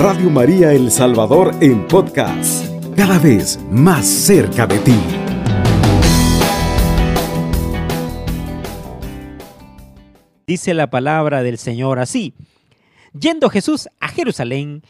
Radio 0.00 0.30
María 0.30 0.72
El 0.72 0.92
Salvador 0.92 1.52
en 1.60 1.88
podcast, 1.88 2.66
cada 2.94 3.18
vez 3.18 3.58
más 3.68 4.06
cerca 4.06 4.64
de 4.64 4.78
ti. 4.78 4.94
Dice 10.46 10.72
la 10.72 10.88
palabra 10.88 11.42
del 11.42 11.58
Señor 11.58 11.98
así. 11.98 12.32
Yendo 13.12 13.50
Jesús 13.50 13.88
a 13.98 14.06
Jerusalén, 14.06 14.82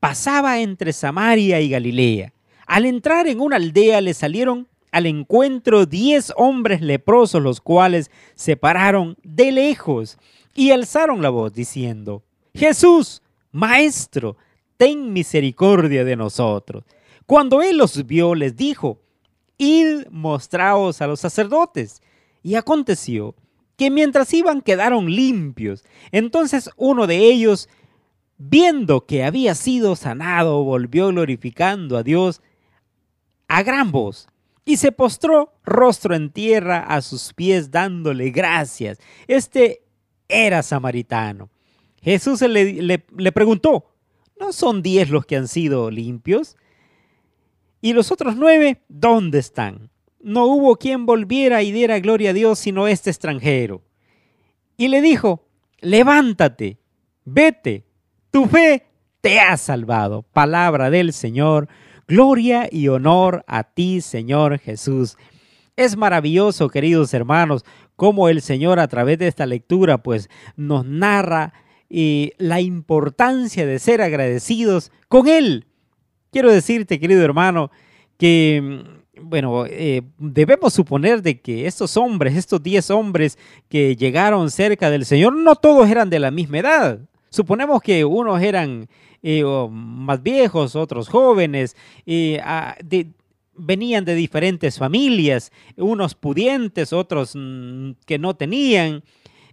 pasaba 0.00 0.58
entre 0.58 0.92
Samaria 0.92 1.60
y 1.60 1.68
Galilea. 1.68 2.32
Al 2.66 2.86
entrar 2.86 3.28
en 3.28 3.38
una 3.38 3.54
aldea 3.56 4.00
le 4.00 4.14
salieron 4.14 4.66
al 4.90 5.06
encuentro 5.06 5.86
diez 5.86 6.32
hombres 6.36 6.80
leprosos, 6.80 7.40
los 7.40 7.60
cuales 7.60 8.10
se 8.34 8.56
pararon 8.56 9.16
de 9.22 9.52
lejos 9.52 10.18
y 10.56 10.72
alzaron 10.72 11.22
la 11.22 11.30
voz 11.30 11.52
diciendo, 11.52 12.24
Jesús, 12.52 13.22
Maestro, 13.52 14.36
ten 14.76 15.12
misericordia 15.12 16.04
de 16.04 16.16
nosotros. 16.16 16.84
Cuando 17.26 17.62
él 17.62 17.78
los 17.78 18.06
vio, 18.06 18.34
les 18.34 18.56
dijo, 18.56 19.00
Id, 19.58 20.06
mostraos 20.10 21.00
a 21.00 21.06
los 21.06 21.20
sacerdotes. 21.20 22.02
Y 22.42 22.54
aconteció 22.54 23.34
que 23.76 23.90
mientras 23.90 24.32
iban 24.32 24.60
quedaron 24.60 25.10
limpios. 25.10 25.84
Entonces 26.12 26.70
uno 26.76 27.06
de 27.06 27.16
ellos, 27.16 27.68
viendo 28.38 29.06
que 29.06 29.24
había 29.24 29.54
sido 29.54 29.96
sanado, 29.96 30.62
volvió 30.62 31.08
glorificando 31.08 31.96
a 31.96 32.02
Dios 32.02 32.42
a 33.48 33.62
gran 33.62 33.92
voz 33.92 34.28
y 34.64 34.78
se 34.78 34.92
postró 34.92 35.52
rostro 35.64 36.14
en 36.14 36.30
tierra 36.30 36.80
a 36.80 37.00
sus 37.00 37.32
pies 37.32 37.70
dándole 37.70 38.30
gracias. 38.30 38.98
Este 39.28 39.82
era 40.28 40.62
samaritano. 40.62 41.48
Jesús 42.02 42.40
le, 42.42 42.82
le, 42.82 43.32
preguntó, 43.32 43.86
¿no 44.38 44.52
son 44.52 44.82
diez 44.82 45.10
los 45.10 45.26
que 45.26 45.36
han 45.36 45.48
sido 45.48 45.90
limpios? 45.90 46.56
¿Y 47.80 47.92
los 47.92 48.10
otros 48.10 48.36
nueve 48.36 48.82
dónde 48.88 49.38
están? 49.38 49.90
No 50.20 50.46
hubo 50.46 50.76
quien 50.76 51.06
volviera 51.06 51.62
y 51.62 51.72
diera 51.72 52.00
gloria 52.00 52.30
a 52.30 52.32
Dios 52.34 52.58
sino 52.58 52.88
este 52.88 53.10
extranjero. 53.10 53.82
Y 54.76 54.88
le 54.88 55.00
dijo, 55.00 55.46
levántate, 55.80 56.78
vete, 57.24 57.84
tu 58.30 58.46
fe 58.46 58.86
te 59.20 59.40
ha 59.40 59.56
salvado. 59.56 60.22
Palabra 60.22 60.90
del 60.90 61.12
Señor, 61.12 61.68
gloria 62.06 62.68
y 62.70 62.88
honor 62.88 63.44
a 63.46 63.64
ti, 63.64 64.00
Señor 64.00 64.58
Jesús. 64.58 65.16
Es 65.76 65.96
maravilloso, 65.96 66.68
queridos 66.68 67.12
hermanos, 67.14 67.64
cómo 67.96 68.28
el 68.28 68.42
Señor 68.42 68.80
a 68.80 68.88
través 68.88 69.18
de 69.18 69.28
esta 69.28 69.46
lectura 69.46 70.02
pues 70.02 70.28
nos 70.56 70.84
narra 70.86 71.52
y 71.88 72.32
la 72.38 72.60
importancia 72.60 73.66
de 73.66 73.78
ser 73.78 74.02
agradecidos 74.02 74.90
con 75.08 75.28
Él. 75.28 75.66
Quiero 76.30 76.52
decirte, 76.52 76.98
querido 76.98 77.24
hermano, 77.24 77.70
que, 78.18 78.60
mm, 78.62 79.28
bueno, 79.28 79.64
eh, 79.66 80.02
debemos 80.18 80.74
suponer 80.74 81.22
de 81.22 81.40
que 81.40 81.66
estos 81.66 81.96
hombres, 81.96 82.36
estos 82.36 82.62
diez 82.62 82.90
hombres 82.90 83.38
que 83.68 83.96
llegaron 83.96 84.50
cerca 84.50 84.90
del 84.90 85.06
Señor, 85.06 85.34
no 85.34 85.56
todos 85.56 85.88
eran 85.88 86.10
de 86.10 86.18
la 86.18 86.30
misma 86.30 86.58
edad. 86.58 87.00
Suponemos 87.30 87.80
que 87.82 88.04
unos 88.04 88.42
eran 88.42 88.88
eh, 89.22 89.42
más 89.70 90.22
viejos, 90.22 90.76
otros 90.76 91.08
jóvenes, 91.08 91.76
ah, 92.42 92.76
venían 93.58 94.04
de 94.04 94.14
diferentes 94.14 94.78
familias, 94.78 95.50
unos 95.76 96.14
pudientes, 96.14 96.92
otros 96.92 97.32
mm, 97.34 97.92
que 98.04 98.18
no 98.18 98.34
tenían. 98.36 99.02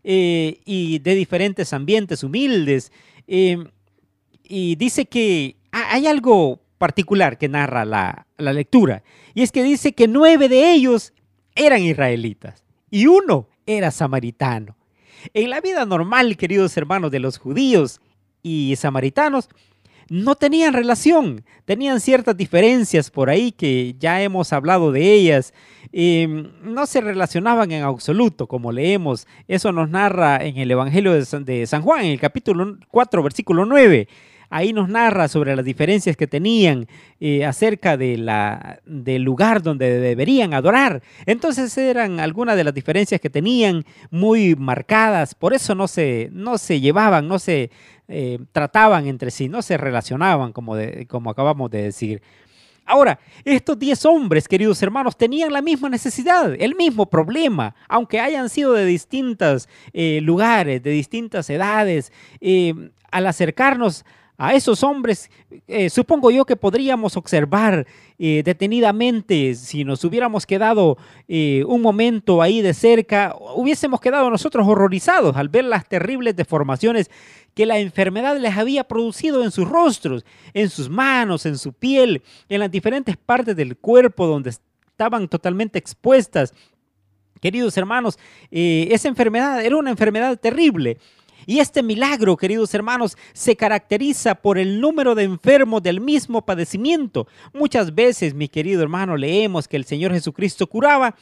Eh, 0.04 0.60
y 0.66 1.00
de 1.00 1.16
diferentes 1.16 1.72
ambientes 1.72 2.24
humildes. 2.24 2.92
Eh, 3.28 3.64
y 4.44 4.76
dice 4.76 5.06
que 5.06 5.56
hay 5.72 6.08
algo 6.08 6.60
particular 6.78 7.38
que 7.38 7.48
narra 7.48 7.86
la, 7.86 8.28
la 8.38 8.52
lectura, 8.52 9.04
y 9.34 9.42
es 9.42 9.52
que 9.52 9.64
dice 9.64 9.94
que 9.94 10.08
nueve 10.08 10.50
de 10.50 10.74
ellos 10.74 11.14
eran 11.56 11.82
israelitas 11.82 12.64
y 12.92 13.08
uno 13.08 13.48
era 13.66 13.90
samaritano. 13.92 14.76
En 15.34 15.50
la 15.50 15.62
vida 15.62 15.86
normal, 15.86 16.36
queridos 16.36 16.76
hermanos, 16.76 17.10
de 17.12 17.20
los 17.20 17.38
judíos 17.38 18.02
y 18.42 18.76
samaritanos, 18.76 19.48
no 20.10 20.36
tenían 20.36 20.74
relación, 20.74 21.44
tenían 21.66 22.00
ciertas 22.00 22.36
diferencias 22.36 23.10
por 23.10 23.30
ahí 23.30 23.52
que 23.52 23.96
ya 24.00 24.22
hemos 24.22 24.54
hablado 24.54 24.92
de 24.92 25.14
ellas, 25.14 25.54
em, 25.92 26.52
no 26.64 26.86
se 26.86 27.02
relacionaban 27.02 27.72
en 27.72 27.84
absoluto, 27.84 28.48
como 28.48 28.72
leemos, 28.72 29.28
eso 29.48 29.72
nos 29.72 29.90
narra 29.90 30.38
en 30.44 30.58
el 30.58 30.72
Evangelio 30.72 31.14
de 31.14 31.66
San, 31.66 31.82
Juan, 31.82 32.06
en 32.06 32.12
el 32.12 32.20
capítulo 32.20 32.78
4, 32.90 33.24
versículo 33.24 33.66
9. 33.66 34.08
Ahí 34.54 34.72
nos 34.72 34.88
narra 34.88 35.28
sobre 35.28 35.56
las 35.56 35.66
diferencias 35.66 36.16
que 36.16 36.28
tenían 36.28 36.86
eh, 37.20 37.44
acerca 37.44 37.98
del 37.98 39.24
lugar 39.24 39.64
donde 39.64 40.00
deberían 40.00 40.54
adorar. 40.54 41.02
Entonces 41.26 41.76
eran 41.76 42.20
algunas 42.20 42.56
de 42.56 42.64
las 42.64 42.76
diferencias 42.76 43.20
que 43.20 43.32
tenían 43.32 43.84
muy 44.12 44.56
marcadas, 44.56 45.34
por 45.34 45.56
eso 45.56 45.74
no 45.74 45.88
se, 45.88 46.30
no 46.34 46.60
se 46.60 46.80
llevaban, 46.80 47.28
no 47.28 47.40
se, 47.40 47.72
eh, 48.08 48.38
trataban 48.52 49.08
entre 49.08 49.32
sí, 49.32 49.50
no 49.50 49.64
se 49.64 49.76
relacionaban, 49.76 50.54
como, 50.54 50.76
como 51.08 51.32
acabamos 51.32 51.72
de 51.72 51.82
decir. 51.82 52.22
Ahora, 52.86 53.18
estos 53.44 53.80
diez 53.80 54.06
hombres, 54.06 54.48
queridos 54.48 54.84
hermanos, 54.84 55.18
tenían 55.18 55.52
la 55.52 55.64
misma 55.64 55.90
necesidad, 55.90 56.54
el 56.60 56.76
mismo 56.76 57.08
problema, 57.08 57.74
aunque 57.90 58.20
hayan 58.20 58.50
sido 58.50 58.74
de 58.74 58.86
distintos 58.86 59.68
eh, 59.94 60.20
lugares, 60.22 60.84
de 60.84 60.92
distintas 60.92 61.50
edades. 61.50 62.12
Al 63.10 63.28
acercarnos 63.28 64.06
a 64.38 64.56
esos 64.56 64.84
hombres, 64.84 65.30
eh, 65.68 65.90
supongo 65.90 66.32
yo 66.32 66.46
que 66.46 66.56
podríamos 66.56 67.16
observar 67.18 67.86
eh, 68.18 68.42
detenidamente, 68.44 69.54
si 69.56 69.84
nos 69.84 70.04
hubiéramos 70.04 70.46
quedado 70.46 70.98
eh, 71.28 71.64
un 71.68 71.82
momento 71.82 72.42
ahí 72.42 72.62
de 72.62 72.74
cerca, 72.74 73.36
hubiésemos 73.56 74.02
quedado 74.02 74.30
nosotros 74.30 74.68
horrorizados 74.68 75.36
al 75.36 75.50
ver 75.50 75.66
las 75.66 75.88
terribles 75.88 76.36
deformaciones 76.36 77.12
que 77.54 77.66
la 77.68 77.78
enfermedad 77.78 78.38
les 78.38 78.58
había 78.58 78.84
producido 78.84 79.44
en 79.44 79.52
sus 79.52 79.70
rostros, 79.70 80.26
en 80.54 80.70
sus 80.70 80.90
manos, 80.90 81.46
en 81.46 81.58
su 81.58 81.72
piel, 81.72 82.24
en 82.50 82.60
las 82.60 82.72
diferentes 82.72 83.16
partes 83.18 83.56
del 83.56 83.78
cuerpo 83.78 84.26
donde 84.26 84.50
estaban 84.50 85.28
totalmente 85.28 85.78
expuestas. 85.78 86.54
Queridos 87.40 87.78
hermanos, 87.78 88.18
esa 88.50 89.10
enfermedad 89.10 89.64
era 89.64 89.76
una 89.76 89.92
enfermedad 89.92 90.40
terrible 90.40 90.98
y 91.46 91.60
este 91.60 91.84
milagro, 91.84 92.38
queridos 92.38 92.74
hermanos, 92.74 93.18
se 93.34 93.56
caracteriza 93.56 94.36
por 94.36 94.58
el 94.58 94.80
número 94.80 95.16
de 95.16 95.24
enfermos 95.24 95.84
del 95.84 96.02
mismo 96.02 96.46
padecimiento. 96.46 97.28
Muchas 97.54 97.94
veces, 97.94 98.34
mi 98.34 98.48
querido 98.48 98.82
hermano, 98.82 99.18
leemos 99.18 99.68
que 99.68 99.78
el 99.78 99.86
Señor 99.86 100.14
Jesucristo 100.14 100.68
curaba 100.68 101.16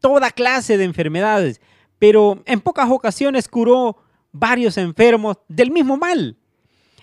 toda 0.00 0.30
clase 0.30 0.76
de 0.76 0.84
enfermedades, 0.84 1.60
pero 1.98 2.42
en 2.46 2.60
pocas 2.60 2.90
ocasiones 2.90 3.48
curó 3.48 3.96
varios 4.32 4.76
enfermos 4.76 5.38
del 5.48 5.70
mismo 5.70 5.96
mal. 5.96 6.36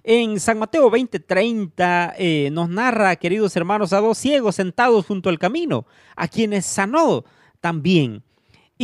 En 0.03 0.39
San 0.39 0.59
Mateo 0.59 0.91
20:30 0.91 2.15
eh, 2.17 2.49
nos 2.51 2.69
narra, 2.69 3.15
queridos 3.15 3.55
hermanos, 3.55 3.93
a 3.93 4.01
dos 4.01 4.17
ciegos 4.17 4.55
sentados 4.55 5.05
junto 5.05 5.29
al 5.29 5.39
camino, 5.39 5.85
a 6.15 6.27
quienes 6.27 6.65
sanó 6.65 7.23
también. 7.61 8.21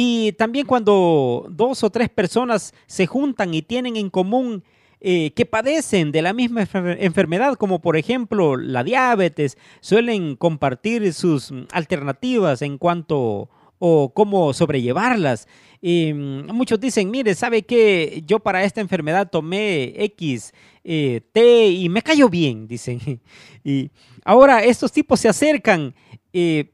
Y 0.01 0.31
también 0.31 0.65
cuando 0.65 1.45
dos 1.49 1.83
o 1.83 1.89
tres 1.89 2.07
personas 2.07 2.73
se 2.87 3.05
juntan 3.05 3.53
y 3.53 3.61
tienen 3.61 3.97
en 3.97 4.09
común 4.09 4.63
eh, 5.01 5.31
que 5.31 5.45
padecen 5.45 6.13
de 6.13 6.21
la 6.21 6.31
misma 6.31 6.61
enfermedad, 6.99 7.55
como 7.55 7.81
por 7.81 7.97
ejemplo 7.97 8.55
la 8.55 8.85
diabetes, 8.85 9.57
suelen 9.81 10.37
compartir 10.37 11.13
sus 11.13 11.53
alternativas 11.73 12.61
en 12.61 12.77
cuanto 12.77 13.49
o 13.77 14.13
cómo 14.13 14.53
sobrellevarlas. 14.53 15.49
Mm, 15.81 16.49
muchos 16.53 16.79
dicen, 16.79 17.11
mire, 17.11 17.35
¿sabe 17.35 17.63
qué? 17.63 18.23
Yo 18.25 18.39
para 18.39 18.63
esta 18.63 18.79
enfermedad 18.79 19.29
tomé 19.29 20.01
X, 20.01 20.53
eh, 20.85 21.19
T 21.33 21.67
y 21.71 21.89
me 21.89 22.01
cayó 22.01 22.29
bien, 22.29 22.69
dicen. 22.69 23.01
Y 23.65 23.91
ahora 24.23 24.63
estos 24.63 24.93
tipos 24.93 25.19
se 25.19 25.27
acercan 25.27 25.93
eh, 26.31 26.71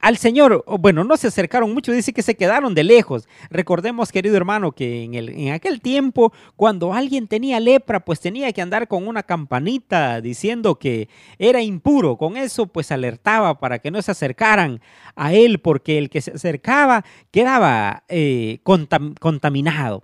al 0.00 0.16
Señor, 0.16 0.64
bueno, 0.78 1.04
no 1.04 1.16
se 1.18 1.26
acercaron 1.26 1.74
mucho, 1.74 1.92
dice 1.92 2.14
que 2.14 2.22
se 2.22 2.34
quedaron 2.34 2.74
de 2.74 2.84
lejos. 2.84 3.28
Recordemos, 3.50 4.10
querido 4.10 4.36
hermano, 4.36 4.72
que 4.72 5.04
en, 5.04 5.14
el, 5.14 5.28
en 5.28 5.52
aquel 5.52 5.82
tiempo, 5.82 6.32
cuando 6.56 6.94
alguien 6.94 7.28
tenía 7.28 7.60
lepra, 7.60 8.00
pues 8.00 8.18
tenía 8.18 8.50
que 8.52 8.62
andar 8.62 8.88
con 8.88 9.06
una 9.06 9.22
campanita 9.22 10.22
diciendo 10.22 10.78
que 10.78 11.10
era 11.38 11.60
impuro. 11.60 12.16
Con 12.16 12.38
eso, 12.38 12.66
pues 12.66 12.90
alertaba 12.90 13.58
para 13.60 13.78
que 13.78 13.90
no 13.90 14.00
se 14.00 14.10
acercaran 14.10 14.80
a 15.16 15.34
él, 15.34 15.60
porque 15.60 15.98
el 15.98 16.08
que 16.08 16.22
se 16.22 16.30
acercaba 16.32 17.04
quedaba 17.30 18.04
eh, 18.08 18.60
contaminado. 18.64 20.02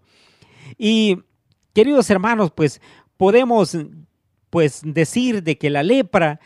Y, 0.77 1.21
queridos 1.73 2.11
hermanos, 2.11 2.53
pues 2.55 2.83
podemos 3.17 3.77
pues 4.51 4.83
decir 4.85 5.43
de 5.43 5.57
que 5.57 5.71
la 5.71 5.83
lepra 5.83 6.39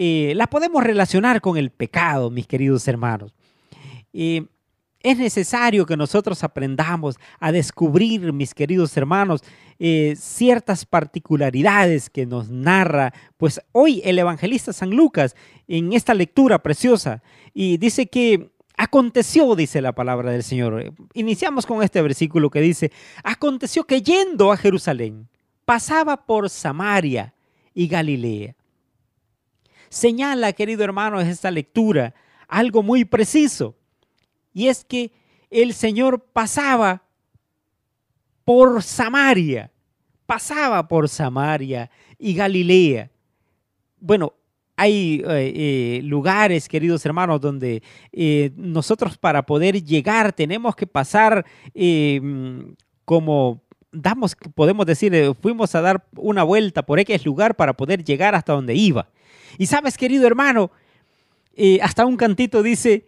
eh, 0.00 0.32
la 0.36 0.46
podemos 0.46 0.84
relacionar 0.84 1.40
con 1.40 1.56
el 1.56 1.70
pecado, 1.70 2.30
mis 2.30 2.46
queridos 2.46 2.86
hermanos. 2.86 3.34
es 4.12 5.18
necesario 5.18 5.86
que 5.86 5.96
nosotros 5.96 6.44
aprendamos 6.44 7.16
a 7.40 7.50
descubrir, 7.50 8.32
mis 8.32 8.54
queridos 8.54 8.96
hermanos, 8.96 9.42
eh, 9.80 10.14
ciertas 10.16 10.86
particularidades 10.86 12.10
que 12.10 12.26
nos 12.26 12.48
narra, 12.48 13.12
pues 13.36 13.60
hoy 13.72 14.00
el 14.04 14.20
evangelista 14.20 14.72
San 14.72 14.90
Lucas 14.90 15.34
en 15.66 15.92
esta 15.92 16.14
lectura 16.14 16.62
preciosa 16.62 17.20
y 17.52 17.76
dice 17.78 18.06
que 18.06 18.52
aconteció, 18.76 19.56
dice 19.56 19.82
la 19.82 19.96
palabra 19.96 20.30
del 20.30 20.44
Señor. 20.44 20.94
Iniciamos 21.14 21.66
con 21.66 21.82
este 21.82 22.00
versículo 22.02 22.50
que 22.50 22.60
dice, 22.60 22.92
aconteció 23.24 23.82
que 23.82 24.00
yendo 24.00 24.52
a 24.52 24.56
Jerusalén, 24.56 25.28
pasaba 25.64 26.24
por 26.24 26.50
Samaria 26.50 27.34
y 27.74 27.88
Galilea. 27.88 28.54
Señala, 29.88 30.52
querido 30.52 30.84
hermano, 30.84 31.20
esta 31.20 31.50
lectura 31.50 32.14
algo 32.48 32.82
muy 32.82 33.04
preciso 33.04 33.74
y 34.52 34.68
es 34.68 34.84
que 34.84 35.12
el 35.50 35.74
Señor 35.74 36.24
pasaba 36.32 37.02
por 38.44 38.82
Samaria, 38.82 39.70
pasaba 40.26 40.88
por 40.88 41.08
Samaria 41.08 41.90
y 42.18 42.34
Galilea. 42.34 43.10
Bueno, 44.00 44.32
hay 44.76 45.22
eh, 45.26 45.52
eh, 45.54 46.00
lugares, 46.04 46.68
queridos 46.68 47.04
hermanos, 47.04 47.40
donde 47.40 47.82
eh, 48.12 48.52
nosotros 48.56 49.18
para 49.18 49.44
poder 49.44 49.82
llegar 49.84 50.32
tenemos 50.32 50.74
que 50.76 50.86
pasar 50.86 51.44
como 53.04 53.62
damos, 53.90 54.36
podemos 54.54 54.86
decir, 54.86 55.34
fuimos 55.40 55.74
a 55.74 55.80
dar 55.80 56.06
una 56.16 56.42
vuelta 56.42 56.84
por 56.84 56.98
X 57.00 57.24
lugar 57.26 57.56
para 57.56 57.74
poder 57.74 58.04
llegar 58.04 58.34
hasta 58.34 58.52
donde 58.52 58.74
iba. 58.74 59.08
Y 59.56 59.66
sabes, 59.66 59.96
querido 59.96 60.26
hermano, 60.26 60.70
hasta 61.82 62.06
un 62.06 62.16
cantito 62.16 62.62
dice, 62.62 63.06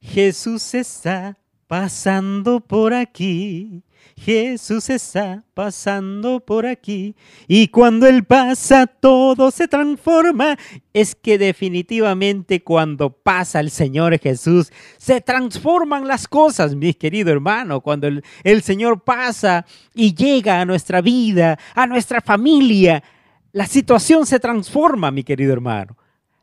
Jesús 0.00 0.74
está 0.74 1.36
pasando 1.66 2.60
por 2.60 2.94
aquí. 2.94 3.82
Jesús 4.16 4.90
está 4.90 5.44
pasando 5.54 6.40
por 6.40 6.66
aquí. 6.66 7.14
Y 7.48 7.68
cuando 7.68 8.06
Él 8.06 8.24
pasa, 8.24 8.86
todo 8.86 9.50
se 9.50 9.68
transforma. 9.68 10.58
Es 10.92 11.14
que 11.14 11.38
definitivamente 11.38 12.62
cuando 12.62 13.10
pasa 13.10 13.60
el 13.60 13.70
Señor 13.70 14.18
Jesús, 14.18 14.72
se 14.98 15.20
transforman 15.20 16.06
las 16.06 16.28
cosas, 16.28 16.74
mi 16.74 16.92
querido 16.92 17.30
hermano. 17.30 17.80
Cuando 17.80 18.08
el, 18.08 18.22
el 18.44 18.62
Señor 18.62 19.02
pasa 19.04 19.64
y 19.94 20.14
llega 20.14 20.60
a 20.60 20.66
nuestra 20.66 21.00
vida, 21.00 21.58
a 21.74 21.86
nuestra 21.86 22.20
familia, 22.20 23.02
la 23.52 23.66
situación 23.66 24.26
se 24.26 24.40
transforma, 24.40 25.10
mi 25.10 25.24
querido 25.24 25.52
hermano. 25.52 25.96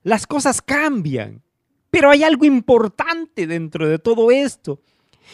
Las 0.04 0.28
cosas 0.28 0.62
cambian. 0.62 1.42
Pero 1.90 2.10
hay 2.10 2.24
algo 2.24 2.46
importante 2.46 3.48
dentro 3.48 3.88
de 3.88 3.98
todo 3.98 4.30
esto. 4.32 4.82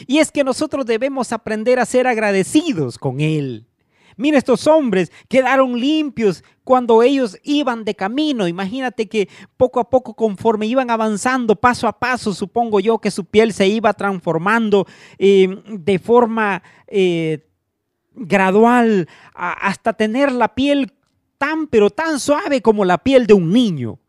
Y 0.08 0.20
es 0.20 0.32
que 0.32 0.44
nosotros 0.44 0.86
debemos 0.86 1.32
aprender 1.32 1.80
a 1.80 1.86
ser 1.86 2.08
agradecidos 2.08 2.98
con 2.98 3.20
Él. 3.20 3.66
Mira, 4.16 4.38
estos 4.38 4.68
hombres 4.68 5.12
quedaron 5.28 5.80
limpios 5.80 6.44
cuando 6.64 7.02
ellos 7.02 7.38
iban 7.44 7.84
de 7.84 7.96
camino. 7.96 8.48
Imagínate 8.48 9.08
que 9.08 9.28
poco 9.58 9.80
a 9.80 9.90
poco, 9.90 10.14
conforme 10.14 10.68
iban 10.68 10.92
avanzando, 10.92 11.56
paso 11.56 11.88
a 11.88 12.00
paso, 12.00 12.34
supongo 12.34 12.80
yo 12.80 13.00
que 13.00 13.10
su 13.10 13.26
piel 13.26 13.54
se 13.54 13.68
iba 13.68 13.94
transformando 13.94 14.86
eh, 15.18 15.48
de 15.68 15.98
forma 15.98 16.62
eh, 16.88 17.48
gradual 18.14 19.08
hasta 19.34 19.94
tener 19.94 20.32
la 20.32 20.54
piel 20.54 20.94
tan, 21.44 21.68
pero 21.68 21.90
tan 21.90 22.22
suave 22.22 22.62
como 22.62 22.86
la 22.86 22.98
piel 22.98 23.28
de 23.28 23.34
un 23.34 23.52
niño. 23.52 24.00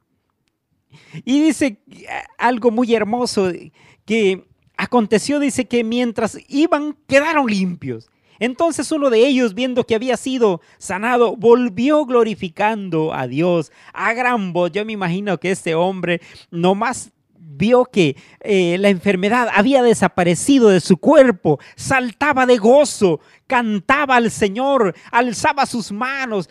Y 1.25 1.41
dice 1.43 1.79
eh, 1.91 2.07
algo 2.39 2.71
muy 2.71 2.95
hermoso 2.95 3.51
que 4.05 4.47
aconteció, 4.77 5.41
dice 5.41 5.65
que 5.65 5.83
mientras 5.83 6.39
iban 6.47 6.97
quedaron 7.09 7.49
limpios. 7.49 8.09
Entonces 8.39 8.93
uno 8.93 9.11
de 9.11 9.27
ellos, 9.27 9.55
viendo 9.55 9.85
que 9.85 9.97
había 9.97 10.17
sido 10.17 10.61
sanado, 10.79 11.35
volvió 11.35 12.07
glorificando 12.07 13.13
a 13.13 13.27
Dios 13.27 13.73
a 13.93 14.13
gran 14.13 14.53
voz. 14.53 14.71
Yo 14.71 14.85
me 14.85 14.93
imagino 14.93 15.41
que 15.41 15.51
este 15.51 15.75
hombre 15.75 16.21
nomás 16.53 17.11
vio 17.37 17.85
que 17.85 18.17
eh, 18.43 18.77
la 18.79 18.91
enfermedad 18.91 19.49
había 19.53 19.83
desaparecido 19.83 20.69
de 20.69 20.79
su 20.79 20.99
cuerpo, 20.99 21.59
saltaba 21.75 22.47
de 22.47 22.59
gozo, 22.59 23.19
cantaba 23.49 24.17
al 24.17 24.31
Señor, 24.31 24.95
alzaba 25.11 25.67
sus 25.67 25.91
manos, 25.91 26.49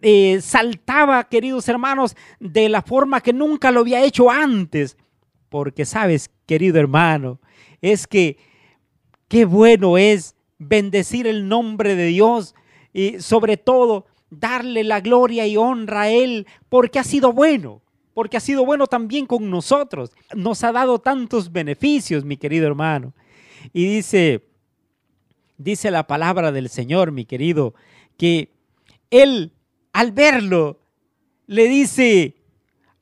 eh, 0.00 0.40
saltaba, 0.40 1.24
queridos 1.24 1.68
hermanos, 1.68 2.16
de 2.40 2.68
la 2.68 2.82
forma 2.82 3.20
que 3.20 3.32
nunca 3.32 3.70
lo 3.70 3.80
había 3.80 4.02
hecho 4.02 4.30
antes. 4.30 4.96
Porque 5.48 5.84
sabes, 5.84 6.30
querido 6.46 6.78
hermano, 6.78 7.38
es 7.80 8.06
que 8.06 8.38
qué 9.28 9.44
bueno 9.44 9.98
es 9.98 10.34
bendecir 10.58 11.26
el 11.26 11.48
nombre 11.48 11.94
de 11.94 12.06
Dios 12.06 12.54
y 12.92 13.20
sobre 13.20 13.56
todo 13.56 14.06
darle 14.30 14.84
la 14.84 15.00
gloria 15.00 15.46
y 15.46 15.56
honra 15.56 16.02
a 16.02 16.08
Él 16.08 16.46
porque 16.68 16.98
ha 16.98 17.04
sido 17.04 17.32
bueno, 17.32 17.82
porque 18.14 18.36
ha 18.36 18.40
sido 18.40 18.64
bueno 18.64 18.86
también 18.86 19.26
con 19.26 19.50
nosotros. 19.50 20.10
Nos 20.34 20.64
ha 20.64 20.72
dado 20.72 20.98
tantos 20.98 21.52
beneficios, 21.52 22.24
mi 22.24 22.36
querido 22.36 22.66
hermano. 22.66 23.12
Y 23.72 23.84
dice, 23.86 24.42
dice 25.58 25.90
la 25.90 26.06
palabra 26.06 26.52
del 26.52 26.68
Señor, 26.68 27.12
mi 27.12 27.24
querido, 27.24 27.74
que 28.16 28.50
él, 29.12 29.52
al 29.92 30.10
verlo, 30.10 30.80
le 31.46 31.68
dice, 31.68 32.34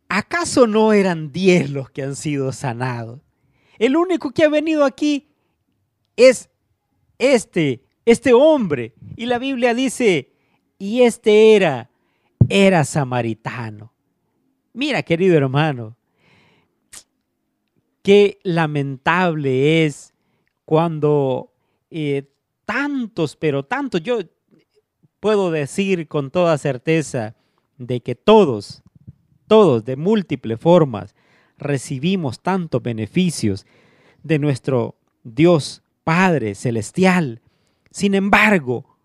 ¿acaso 0.08 0.66
no 0.66 0.92
eran 0.92 1.32
diez 1.32 1.70
los 1.70 1.88
que 1.88 2.02
han 2.02 2.16
sido 2.16 2.52
sanados? 2.52 3.20
El 3.78 3.96
único 3.96 4.32
que 4.32 4.44
ha 4.44 4.48
venido 4.48 4.84
aquí 4.84 5.28
es 6.16 6.50
este, 7.18 7.84
este 8.04 8.34
hombre. 8.34 8.92
Y 9.16 9.26
la 9.26 9.38
Biblia 9.38 9.72
dice, 9.72 10.32
y 10.78 11.02
este 11.02 11.54
era, 11.54 11.90
era 12.48 12.84
samaritano. 12.84 13.92
Mira, 14.72 15.04
querido 15.04 15.36
hermano, 15.36 15.96
qué 18.02 18.40
lamentable 18.42 19.86
es 19.86 20.12
cuando 20.64 21.52
eh, 21.90 22.28
tantos, 22.64 23.36
pero 23.36 23.64
tantos, 23.64 24.02
yo 24.02 24.18
puedo 25.20 25.50
decir 25.50 26.08
con 26.08 26.30
toda 26.30 26.58
certeza 26.58 27.34
de 27.78 28.00
que 28.00 28.14
todos, 28.14 28.82
todos 29.46 29.84
de 29.84 29.96
múltiples 29.96 30.58
formas, 30.58 31.14
recibimos 31.58 32.40
tantos 32.40 32.82
beneficios 32.82 33.66
de 34.22 34.38
nuestro 34.38 34.96
Dios 35.22 35.82
Padre 36.04 36.54
Celestial. 36.54 37.40
Sin 37.90 38.14
embargo, 38.14 38.96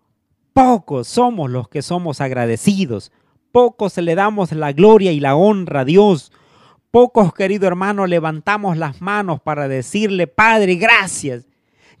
pocos 0.52 1.06
somos 1.06 1.50
los 1.50 1.68
que 1.68 1.82
somos 1.82 2.20
agradecidos, 2.20 3.12
pocos 3.52 3.96
le 3.98 4.14
damos 4.14 4.52
la 4.52 4.72
gloria 4.72 5.12
y 5.12 5.20
la 5.20 5.36
honra 5.36 5.80
a 5.80 5.84
Dios. 5.84 6.32
Pocos, 6.90 7.34
querido 7.34 7.66
hermano, 7.66 8.06
levantamos 8.06 8.78
las 8.78 9.02
manos 9.02 9.40
para 9.40 9.68
decirle, 9.68 10.26
Padre, 10.26 10.76
gracias. 10.76 11.46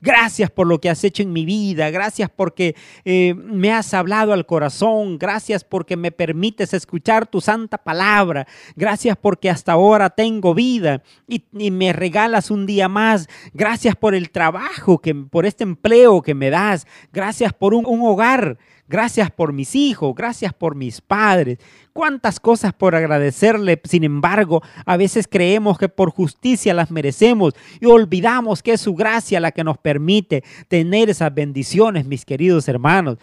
Gracias 0.00 0.50
por 0.50 0.66
lo 0.66 0.80
que 0.80 0.90
has 0.90 1.02
hecho 1.04 1.22
en 1.22 1.32
mi 1.32 1.44
vida. 1.44 1.90
Gracias 1.90 2.30
porque 2.34 2.76
eh, 3.04 3.34
me 3.34 3.72
has 3.72 3.94
hablado 3.94 4.32
al 4.32 4.46
corazón. 4.46 5.18
Gracias 5.18 5.64
porque 5.64 5.96
me 5.96 6.12
permites 6.12 6.74
escuchar 6.74 7.26
tu 7.26 7.40
santa 7.40 7.78
palabra. 7.78 8.46
Gracias 8.76 9.16
porque 9.16 9.50
hasta 9.50 9.72
ahora 9.72 10.10
tengo 10.10 10.54
vida 10.54 11.02
y, 11.26 11.42
me 11.70 11.92
regalas 11.92 12.50
un 12.50 12.66
día 12.66 12.88
más. 12.88 13.28
Gracias 13.54 13.96
por 13.96 14.14
el 14.14 14.30
trabajo, 14.30 14.98
que, 14.98 15.14
por 15.14 15.46
este 15.46 15.64
empleo 15.64 16.22
que 16.22 16.34
me 16.34 16.50
das. 16.50 16.86
Gracias 17.12 17.52
por 17.52 17.74
un 17.74 17.84
hogar. 18.02 18.58
Gracias 18.88 19.32
por 19.32 19.52
mis 19.52 19.74
hijos, 19.74 20.14
gracias 20.14 20.54
por 20.54 20.76
mis 20.76 21.00
padres. 21.00 21.58
Cuántas 21.92 22.38
cosas 22.38 22.72
por 22.72 22.94
agradecerle. 22.94 23.80
Sin 23.82 24.04
embargo, 24.04 24.62
a 24.84 24.96
veces 24.96 25.26
creemos 25.28 25.76
que 25.76 25.88
por 25.88 26.10
justicia 26.10 26.72
las 26.72 26.92
merecemos 26.92 27.54
y 27.80 27.86
olvidamos 27.86 28.62
que 28.62 28.74
es 28.74 28.80
su 28.80 28.94
gracia 28.94 29.40
la 29.40 29.50
que 29.50 29.64
nos 29.64 29.78
permite 29.78 30.44
tener 30.68 31.10
esas 31.10 31.34
bendiciones, 31.34 32.06
mis 32.06 32.24
queridos 32.24 32.68
hermanos. 32.68 33.18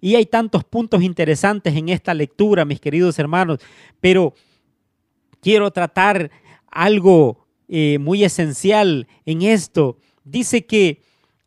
Y 0.00 0.14
hay 0.14 0.26
tantos 0.26 0.62
puntos 0.62 1.02
interesantes 1.02 1.74
en 1.74 1.88
esta 1.88 2.14
lectura, 2.14 2.64
mis 2.64 2.80
queridos 2.80 3.18
hermanos, 3.18 3.58
pero 4.00 4.34
quiero 5.40 5.72
tratar 5.72 6.30
algo 6.70 7.46
eh, 7.66 7.98
muy 7.98 8.22
esencial 8.22 9.08
en 9.24 9.42
esto. 9.42 9.98
Dice 10.22 10.64
que 10.64 11.02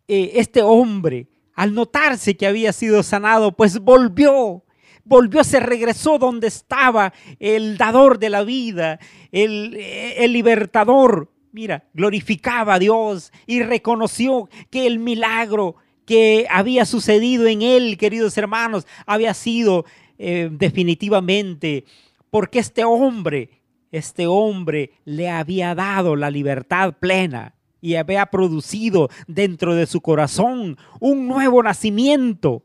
eh, 0.10 0.32
este 0.36 0.62
hombre 0.62 1.28
al 1.60 1.74
notarse 1.74 2.38
que 2.38 2.48
había 2.48 2.72
sido 2.72 3.04
sanado, 3.04 3.52
pues 3.52 3.80
volvió, 3.80 4.64
volvió, 5.04 5.44
se 5.44 5.60
regresó 5.60 6.18
donde 6.18 6.48
estaba 6.48 7.12
el 7.38 7.78
dador 7.78 8.18
de 8.18 8.30
la 8.30 8.46
vida, 8.46 8.98
el, 9.34 9.76
el 9.76 10.32
libertador. 10.32 11.30
Mira, 11.52 11.84
glorificaba 11.94 12.76
a 12.76 12.80
Dios 12.80 13.34
y 13.46 13.62
reconoció 13.62 14.48
que 14.70 14.88
el 14.88 15.00
milagro 15.00 15.76
que 16.06 16.48
había 16.50 16.86
sucedido 16.86 17.46
en 17.48 17.62
él, 17.62 17.98
queridos 17.98 18.38
hermanos, 18.38 18.88
había 19.06 19.34
sido 19.34 19.84
eh, 20.18 20.48
definitivamente 20.50 21.84
porque 22.30 22.60
este 22.60 22.86
hombre, 22.86 23.50
este 23.92 24.28
hombre 24.28 24.92
le 25.04 25.30
había 25.30 25.76
dado 25.76 26.16
la 26.16 26.32
libertad 26.32 26.94
plena. 27.02 27.59
Y 27.82 27.96
había 27.96 28.26
producido 28.28 29.10
dentro 29.28 29.76
de 29.76 29.86
su 29.86 30.02
corazón 30.02 30.78
un 31.00 31.28
nuevo 31.28 31.64
nacimiento. 31.64 32.64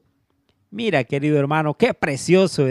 Mira, 0.70 1.04
querido 1.04 1.38
hermano, 1.38 1.74
qué 1.74 1.94
precioso 1.94 2.66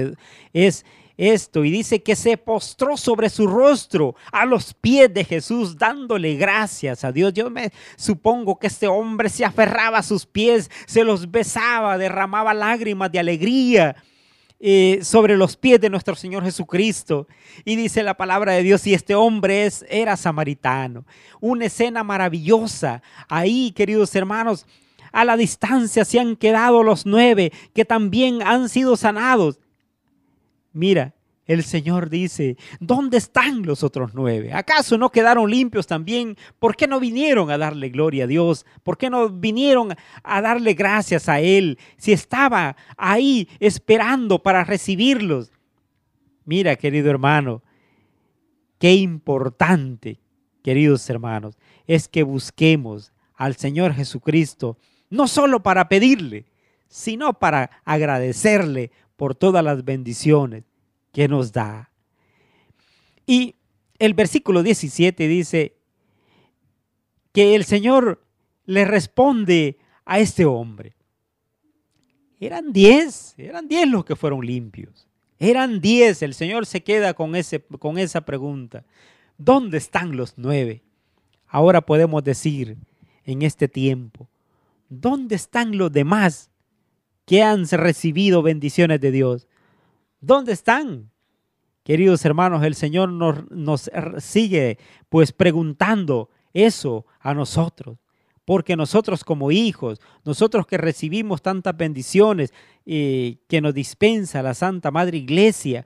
es 0.51 0.85
esto. 1.17 1.63
Y 1.63 1.71
dice 1.71 2.03
que 2.03 2.15
se 2.15 2.37
postró 2.37 2.97
sobre 2.97 3.29
su 3.29 3.47
rostro 3.47 4.15
a 4.31 4.45
los 4.45 4.73
pies 4.73 5.13
de 5.13 5.23
Jesús, 5.23 5.77
dándole 5.77 6.35
gracias 6.35 7.03
a 7.03 7.11
Dios. 7.11 7.33
Yo 7.33 7.49
me 7.49 7.71
supongo 7.95 8.59
que 8.59 8.67
este 8.67 8.87
hombre 8.87 9.29
se 9.29 9.45
aferraba 9.45 9.99
a 9.99 10.03
sus 10.03 10.25
pies, 10.25 10.69
se 10.85 11.03
los 11.03 11.31
besaba, 11.31 11.97
derramaba 11.97 12.53
lágrimas 12.53 13.11
de 13.11 13.19
alegría. 13.19 13.95
Eh, 14.65 14.99
sobre 15.03 15.35
los 15.35 15.57
pies 15.57 15.81
de 15.81 15.89
nuestro 15.89 16.15
Señor 16.15 16.45
Jesucristo. 16.45 17.27
Y 17.65 17.75
dice 17.75 18.01
la 18.01 18.15
palabra 18.15 18.53
de 18.53 18.63
Dios, 18.63 18.87
y 18.87 18.93
este 18.93 19.13
hombre 19.13 19.65
es, 19.65 19.85
era 19.89 20.15
samaritano. 20.15 21.03
Una 21.41 21.65
escena 21.65 22.01
maravillosa. 22.01 23.03
Ahí, 23.27 23.73
queridos 23.73 24.15
hermanos, 24.15 24.65
a 25.11 25.25
la 25.25 25.35
distancia 25.35 26.05
se 26.05 26.17
han 26.17 26.37
quedado 26.37 26.81
los 26.81 27.05
nueve 27.05 27.51
que 27.73 27.83
también 27.83 28.41
han 28.41 28.69
sido 28.69 28.95
sanados. 28.95 29.59
Mira, 30.71 31.13
el 31.45 31.63
Señor 31.63 32.09
dice, 32.09 32.57
¿dónde 32.79 33.17
están 33.17 33.63
los 33.63 33.83
otros 33.83 34.11
nueve? 34.13 34.53
¿Acaso 34.53 34.97
no 34.97 35.11
quedaron 35.11 35.49
limpios 35.49 35.87
también? 35.87 36.37
¿Por 36.59 36.75
qué 36.75 36.87
no 36.87 36.99
vinieron 36.99 37.51
a 37.51 37.57
darle 37.57 37.89
gloria 37.89 38.23
a 38.23 38.27
Dios? 38.27 38.65
¿Por 38.83 38.97
qué 38.97 39.09
no 39.09 39.29
vinieron 39.29 39.93
a 40.23 40.41
darle 40.41 40.73
gracias 40.73 41.27
a 41.27 41.41
Él 41.41 41.77
si 41.97 42.13
estaba 42.13 42.77
ahí 42.95 43.49
esperando 43.59 44.41
para 44.41 44.63
recibirlos? 44.63 45.51
Mira, 46.45 46.75
querido 46.77 47.09
hermano, 47.09 47.61
qué 48.79 48.93
importante, 48.93 50.19
queridos 50.63 51.09
hermanos, 51.09 51.57
es 51.87 52.07
que 52.07 52.23
busquemos 52.23 53.11
al 53.35 53.55
Señor 53.57 53.93
Jesucristo, 53.93 54.77
no 55.09 55.27
solo 55.27 55.61
para 55.61 55.89
pedirle, 55.89 56.45
sino 56.87 57.33
para 57.33 57.69
agradecerle 57.83 58.91
por 59.17 59.35
todas 59.35 59.63
las 59.63 59.83
bendiciones 59.83 60.63
que 61.13 61.29
nos 61.29 61.53
da. 61.53 61.91
Y 63.25 63.55
el 63.99 64.13
versículo 64.13 64.63
17 64.63 65.27
dice 65.29 65.77
que 67.31 67.55
el 67.55 67.63
Señor 67.63 68.25
le 68.65 68.83
responde 68.83 69.77
a 70.03 70.19
este 70.19 70.45
hombre. 70.45 70.95
Eran 72.39 72.73
diez, 72.73 73.35
eran 73.37 73.69
diez 73.69 73.87
los 73.87 74.03
que 74.03 74.17
fueron 74.17 74.45
limpios. 74.45 75.07
Eran 75.39 75.79
diez. 75.79 76.21
El 76.21 76.33
Señor 76.33 76.65
se 76.65 76.83
queda 76.83 77.13
con, 77.13 77.35
ese, 77.35 77.61
con 77.61 77.97
esa 77.97 78.21
pregunta. 78.21 78.83
¿Dónde 79.37 79.77
están 79.77 80.17
los 80.17 80.33
nueve? 80.37 80.83
Ahora 81.47 81.81
podemos 81.81 82.23
decir 82.23 82.77
en 83.25 83.41
este 83.43 83.67
tiempo, 83.67 84.27
¿dónde 84.89 85.35
están 85.35 85.77
los 85.77 85.91
demás 85.91 86.49
que 87.25 87.41
han 87.43 87.65
recibido 87.67 88.41
bendiciones 88.41 88.99
de 88.99 89.11
Dios? 89.11 89.47
¿Dónde 90.23 90.53
están? 90.53 91.11
Queridos 91.83 92.23
hermanos, 92.23 92.63
el 92.63 92.75
Señor 92.75 93.11
nos, 93.11 93.91
sigue 94.19 94.77
pues 95.09 95.33
preguntando 95.33 96.29
eso 96.53 97.05
a 97.19 97.33
nosotros. 97.33 97.97
Porque 98.45 98.77
nosotros 98.77 99.25
como 99.25 99.51
hijos, 99.51 99.99
nosotros 100.23 100.65
que 100.65 100.77
recibimos 100.77 101.41
tantas 101.41 101.75
bendiciones 101.75 102.53
eh, 102.85 103.35
que 103.49 103.59
nos 103.59 103.73
dispensa 103.73 104.41
la 104.41 104.53
Santa 104.53 104.91
Madre 104.91 105.17
Iglesia, 105.17 105.85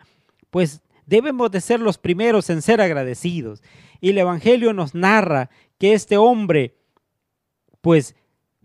pues 0.51 0.81
debemos 1.07 1.49
de 1.49 1.59
ser 1.59 1.79
los 1.79 1.97
primeros 1.97 2.51
en 2.51 2.61
ser 2.61 2.79
agradecidos. 2.79 3.63
Y 4.01 4.11
el 4.11 4.19
Evangelio 4.19 4.71
nos 4.71 4.93
narra 4.93 5.49
que 5.79 5.93
este 5.93 6.15
hombre, 6.15 6.77
pues, 7.81 8.15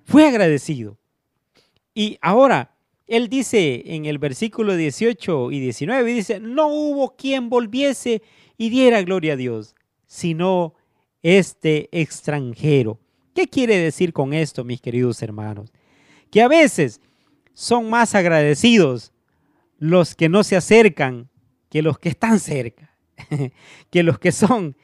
fue 0.04 0.26
agradecido. 0.26 0.98
Y 1.94 2.18
ahora, 2.20 2.71
él 3.06 3.28
dice 3.28 3.82
en 3.86 4.06
el 4.06 4.18
versículo 4.18 4.76
18 4.76 5.50
y 5.50 5.60
19, 5.60 6.12
dice, 6.12 6.40
no 6.40 6.68
hubo 6.68 7.16
quien 7.16 7.48
volviese 7.48 8.22
y 8.56 8.70
diera 8.70 9.02
gloria 9.02 9.34
a 9.34 9.36
Dios, 9.36 9.74
sino 10.06 10.74
este 11.22 11.88
extranjero. 11.92 12.98
¿Qué 13.34 13.48
quiere 13.48 13.78
decir 13.78 14.12
con 14.12 14.32
esto, 14.32 14.64
mis 14.64 14.80
queridos 14.80 15.22
hermanos? 15.22 15.72
Que 16.30 16.42
a 16.42 16.48
veces 16.48 17.00
son 17.54 17.90
más 17.90 18.14
agradecidos 18.14 19.12
los 19.78 20.14
que 20.14 20.28
no 20.28 20.44
se 20.44 20.56
acercan 20.56 21.28
que 21.68 21.82
los 21.82 21.98
que 21.98 22.10
están 22.10 22.38
cerca, 22.38 22.94
que 23.90 24.02
los 24.02 24.18
que 24.18 24.30
son, 24.30 24.76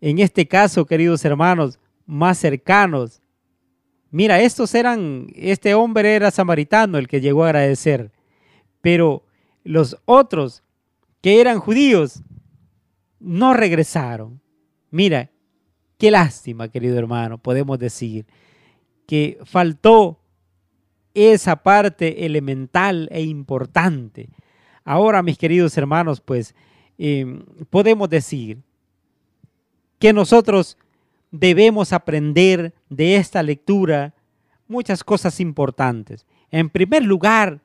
en 0.00 0.18
este 0.18 0.46
caso, 0.46 0.86
queridos 0.86 1.24
hermanos, 1.24 1.78
más 2.04 2.38
cercanos 2.38 3.22
Mira, 4.10 4.40
estos 4.40 4.74
eran, 4.74 5.28
este 5.34 5.74
hombre 5.74 6.14
era 6.14 6.30
samaritano 6.30 6.98
el 6.98 7.08
que 7.08 7.20
llegó 7.20 7.44
a 7.44 7.48
agradecer, 7.48 8.12
pero 8.80 9.24
los 9.64 9.96
otros 10.04 10.62
que 11.20 11.40
eran 11.40 11.58
judíos 11.58 12.22
no 13.18 13.52
regresaron. 13.52 14.40
Mira, 14.90 15.30
qué 15.98 16.10
lástima, 16.10 16.68
querido 16.68 16.98
hermano, 16.98 17.38
podemos 17.38 17.78
decir 17.78 18.26
que 19.06 19.38
faltó 19.44 20.20
esa 21.14 21.56
parte 21.56 22.26
elemental 22.26 23.08
e 23.10 23.22
importante. 23.22 24.28
Ahora, 24.84 25.22
mis 25.22 25.38
queridos 25.38 25.76
hermanos, 25.76 26.20
pues 26.20 26.54
em, 26.98 27.44
podemos 27.70 28.08
decir 28.08 28.58
que 29.98 30.12
nosotros 30.12 30.76
debemos 31.30 31.92
aprender 31.92 32.74
de 32.88 33.16
esta 33.16 33.42
lectura 33.42 34.14
muchas 34.68 35.04
cosas 35.04 35.40
importantes. 35.40 36.26
En 36.50 36.70
primer 36.70 37.04
lugar, 37.04 37.60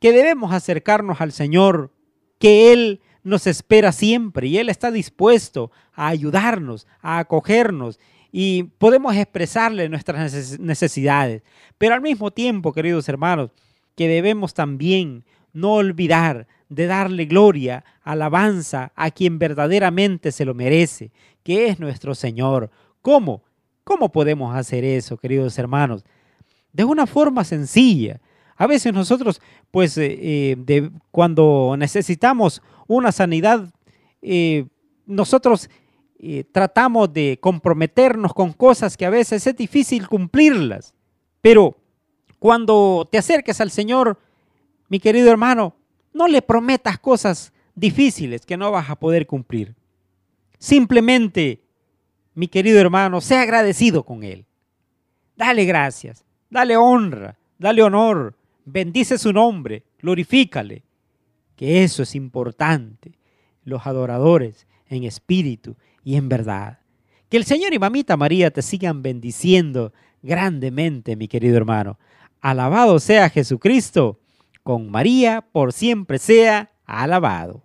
que 0.00 0.12
debemos 0.12 0.52
acercarnos 0.52 1.20
al 1.20 1.32
Señor, 1.32 1.92
que 2.38 2.72
Él 2.72 3.00
nos 3.22 3.46
espera 3.46 3.92
siempre 3.92 4.48
y 4.48 4.58
Él 4.58 4.68
está 4.68 4.90
dispuesto 4.90 5.70
a 5.94 6.08
ayudarnos, 6.08 6.86
a 7.00 7.18
acogernos 7.18 8.00
y 8.32 8.64
podemos 8.64 9.14
expresarle 9.14 9.88
nuestras 9.88 10.58
necesidades. 10.58 11.42
Pero 11.78 11.94
al 11.94 12.00
mismo 12.00 12.30
tiempo, 12.30 12.72
queridos 12.72 13.08
hermanos, 13.08 13.50
que 13.94 14.08
debemos 14.08 14.54
también 14.54 15.24
no 15.52 15.74
olvidar 15.74 16.48
de 16.74 16.86
darle 16.86 17.26
gloria, 17.26 17.84
alabanza 18.02 18.92
a 18.96 19.10
quien 19.10 19.38
verdaderamente 19.38 20.32
se 20.32 20.44
lo 20.44 20.54
merece, 20.54 21.10
que 21.42 21.68
es 21.68 21.78
nuestro 21.78 22.14
Señor. 22.14 22.70
¿Cómo? 23.00 23.42
¿Cómo 23.84 24.10
podemos 24.10 24.54
hacer 24.54 24.84
eso, 24.84 25.16
queridos 25.16 25.58
hermanos? 25.58 26.04
De 26.72 26.84
una 26.84 27.06
forma 27.06 27.44
sencilla. 27.44 28.20
A 28.56 28.66
veces 28.66 28.92
nosotros, 28.92 29.40
pues, 29.70 29.98
eh, 29.98 30.56
eh, 30.66 30.90
cuando 31.10 31.74
necesitamos 31.76 32.62
una 32.86 33.12
sanidad, 33.12 33.68
eh, 34.20 34.66
nosotros 35.06 35.68
tratamos 36.52 37.12
de 37.12 37.36
comprometernos 37.40 38.32
con 38.32 38.52
cosas 38.52 38.96
que 38.96 39.04
a 39.04 39.10
veces 39.10 39.44
es 39.44 39.56
difícil 39.56 40.06
cumplirlas. 40.06 40.94
Pero 41.40 41.76
cuando 42.38 43.08
te 43.10 43.18
acerques 43.18 43.60
al 43.60 43.72
Señor, 43.72 44.20
mi 44.88 45.00
querido 45.00 45.32
hermano, 45.32 45.74
no 46.12 46.28
le 46.28 46.42
prometas 46.42 46.98
cosas 46.98 47.52
difíciles 47.74 48.44
que 48.46 48.56
no 48.56 48.70
vas 48.70 48.90
a 48.90 48.96
poder 48.96 49.26
cumplir. 49.26 49.74
Simplemente, 50.58 51.62
mi 52.34 52.48
querido 52.48 52.80
hermano, 52.80 53.20
sea 53.20 53.42
agradecido 53.42 54.04
con 54.04 54.22
Él. 54.22 54.44
Dale 55.36 55.64
gracias, 55.64 56.24
dale 56.50 56.76
honra, 56.76 57.36
dale 57.58 57.82
honor, 57.82 58.36
bendice 58.64 59.18
su 59.18 59.32
nombre, 59.32 59.82
glorifícale. 60.00 60.82
Que 61.56 61.84
eso 61.84 62.02
es 62.02 62.14
importante. 62.14 63.12
Los 63.64 63.86
adoradores 63.86 64.66
en 64.88 65.04
espíritu 65.04 65.76
y 66.04 66.16
en 66.16 66.28
verdad. 66.28 66.78
Que 67.28 67.36
el 67.36 67.44
Señor 67.44 67.72
y 67.72 67.78
mamita 67.78 68.16
María 68.16 68.50
te 68.50 68.62
sigan 68.62 69.02
bendiciendo 69.02 69.92
grandemente, 70.22 71.16
mi 71.16 71.28
querido 71.28 71.56
hermano. 71.56 71.98
Alabado 72.40 72.98
sea 72.98 73.30
Jesucristo 73.30 74.18
con 74.62 74.90
María 74.90 75.44
por 75.52 75.72
siempre 75.72 76.18
sea 76.18 76.72
alabado. 76.86 77.62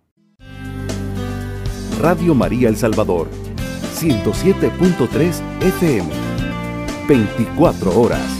Radio 2.00 2.34
María 2.34 2.68
El 2.68 2.76
Salvador, 2.76 3.28
107.3 3.94 5.40
FM, 5.60 6.08
24 7.08 8.00
horas. 8.00 8.37